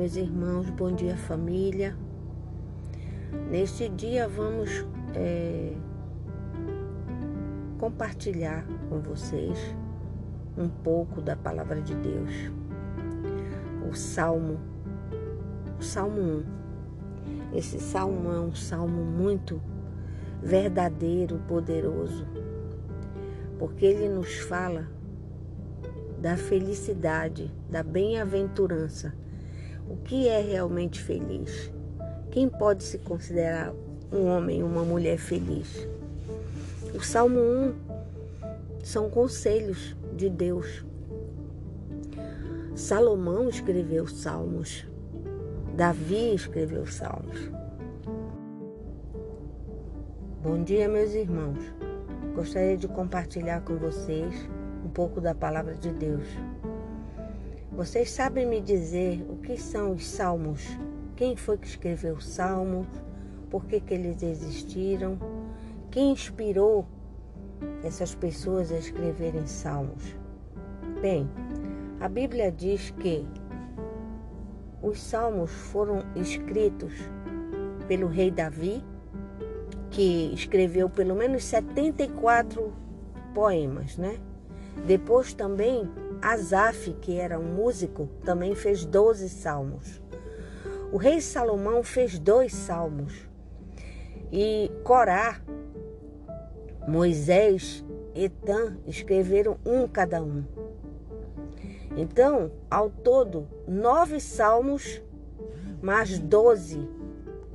[0.00, 1.94] meus irmãos, bom dia, família.
[3.50, 4.70] Neste dia vamos
[5.14, 5.74] é,
[7.78, 9.58] compartilhar com vocês
[10.56, 12.30] um pouco da palavra de Deus.
[13.90, 14.58] O Salmo,
[15.78, 16.44] o Salmo
[17.52, 17.58] 1.
[17.58, 19.60] Esse salmo é um salmo muito
[20.42, 22.26] verdadeiro, poderoso,
[23.58, 24.88] porque ele nos fala
[26.18, 29.14] da felicidade, da bem-aventurança.
[29.90, 31.68] O que é realmente feliz?
[32.30, 33.74] Quem pode se considerar
[34.12, 35.88] um homem, uma mulher feliz?
[36.94, 37.74] O Salmo 1
[38.84, 40.84] são conselhos de Deus.
[42.76, 44.86] Salomão escreveu salmos.
[45.76, 47.50] Davi escreveu salmos.
[50.40, 51.58] Bom dia, meus irmãos.
[52.36, 54.48] Gostaria de compartilhar com vocês
[54.84, 56.28] um pouco da palavra de Deus.
[57.80, 60.62] Vocês sabem me dizer o que são os salmos?
[61.16, 62.86] Quem foi que escreveu os salmos?
[63.48, 65.18] Por que, que eles existiram?
[65.90, 66.86] Quem inspirou
[67.82, 70.14] essas pessoas a escreverem salmos?
[71.00, 71.26] Bem,
[72.00, 73.26] a Bíblia diz que
[74.82, 76.92] os salmos foram escritos
[77.88, 78.84] pelo rei Davi,
[79.90, 82.74] que escreveu pelo menos 74
[83.32, 84.18] poemas, né?
[84.86, 85.90] Depois também
[86.22, 90.00] Asaf, que era um músico, também fez 12 salmos.
[90.92, 93.28] O rei Salomão fez dois salmos.
[94.32, 95.40] E Corá,
[96.86, 100.44] Moisés, Etan escreveram um cada um.
[101.96, 105.02] Então, ao todo, nove salmos,
[105.82, 106.88] mais doze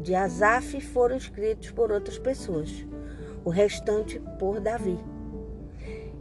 [0.00, 2.86] de Asaf foram escritos por outras pessoas.
[3.44, 4.98] O restante por Davi.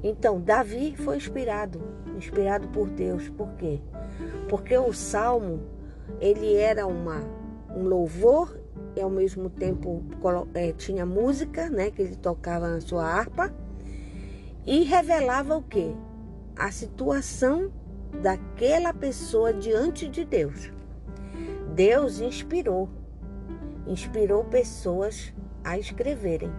[0.03, 1.81] Então, Davi foi inspirado,
[2.17, 3.29] inspirado por Deus.
[3.29, 3.79] Por quê?
[4.49, 5.61] Porque o salmo,
[6.19, 7.21] ele era uma,
[7.73, 8.59] um louvor
[8.95, 10.03] e ao mesmo tempo
[10.53, 13.53] é, tinha música, né, que ele tocava na sua harpa
[14.66, 15.94] e revelava o quê?
[16.55, 17.72] A situação
[18.22, 20.72] daquela pessoa diante de Deus.
[21.73, 22.89] Deus inspirou,
[23.88, 25.33] inspirou pessoas
[25.63, 26.51] a escreverem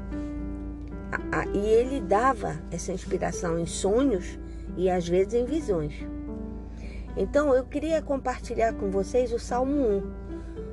[1.53, 4.39] e ele dava essa inspiração em sonhos
[4.77, 5.95] e às vezes em visões.
[7.17, 9.75] Então eu queria compartilhar com vocês o Salmo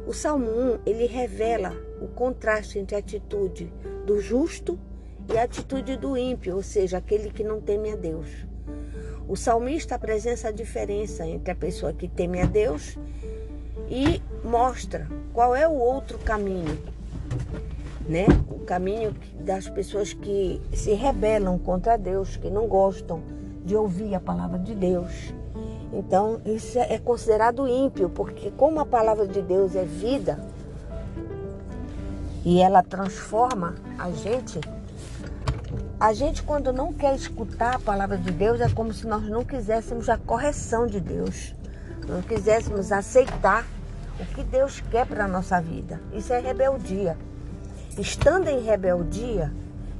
[0.05, 0.07] 1.
[0.07, 3.71] O Salmo 1, ele revela o contraste entre a atitude
[4.05, 4.79] do justo
[5.31, 8.27] e a atitude do ímpio, ou seja, aquele que não teme a Deus.
[9.27, 12.97] O salmista apresenta a diferença entre a pessoa que teme a Deus
[13.87, 16.77] e mostra qual é o outro caminho
[18.11, 18.25] né?
[18.49, 23.23] O caminho das pessoas que se rebelam contra Deus, que não gostam
[23.63, 25.33] de ouvir a palavra de Deus.
[25.93, 30.43] Então, isso é considerado ímpio, porque como a palavra de Deus é vida
[32.43, 34.59] e ela transforma a gente,
[35.97, 39.45] a gente quando não quer escutar a palavra de Deus é como se nós não
[39.45, 41.55] quiséssemos a correção de Deus,
[42.09, 43.65] não quiséssemos aceitar
[44.19, 46.01] o que Deus quer para a nossa vida.
[46.13, 47.17] Isso é rebeldia.
[47.99, 49.51] Estando em rebeldia,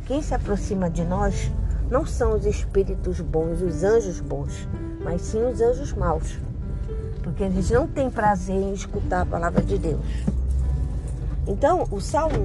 [0.06, 1.52] quem se aproxima de nós
[1.90, 4.66] não são os espíritos bons, os anjos bons,
[5.04, 6.40] mas sim os anjos maus.
[7.22, 10.06] Porque eles não têm prazer em escutar a palavra de Deus.
[11.46, 12.38] Então, o Salmo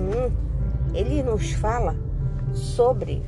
[0.93, 1.95] 1, ele nos fala
[2.53, 3.23] sobre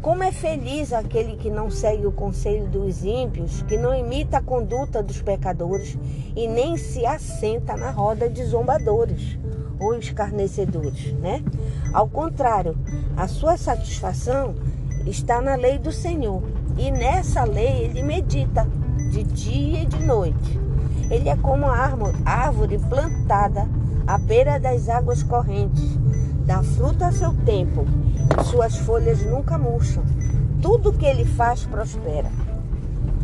[0.00, 4.42] como é feliz aquele que não segue o conselho dos ímpios, que não imita a
[4.42, 5.98] conduta dos pecadores
[6.34, 9.38] e nem se assenta na roda de zombadores
[9.78, 11.42] ou escarnecedores, né?
[11.92, 12.76] Ao contrário,
[13.16, 14.54] a sua satisfação
[15.06, 16.42] está na lei do Senhor.
[16.76, 18.66] E nessa lei ele medita
[19.10, 20.60] de dia e de noite.
[21.10, 21.92] Ele é como a
[22.24, 23.68] árvore plantada
[24.06, 25.96] à beira das águas correntes,
[26.44, 27.86] dá fruta a seu tempo,
[28.44, 30.02] suas folhas nunca murcham.
[30.60, 32.30] Tudo que ele faz prospera.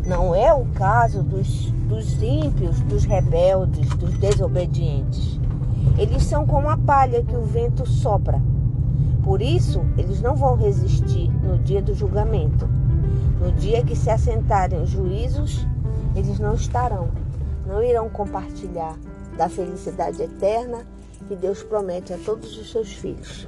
[0.05, 5.40] Não é o caso dos, dos ímpios, dos rebeldes, dos desobedientes.
[5.97, 8.41] Eles são como a palha que o vento sopra.
[9.23, 12.67] Por isso, eles não vão resistir no dia do julgamento.
[13.39, 15.65] No dia que se assentarem os juízos,
[16.15, 17.09] eles não estarão,
[17.65, 18.95] não irão compartilhar
[19.37, 20.85] da felicidade eterna
[21.27, 23.47] que Deus promete a todos os seus filhos.